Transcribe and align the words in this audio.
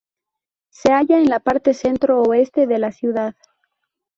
Se 0.71 0.91
halla 0.93 1.19
en 1.19 1.29
la 1.29 1.39
parte 1.39 1.75
centro-oeste 1.75 2.65
de 2.65 2.79
la 2.79 2.91
ciudad. 2.91 3.35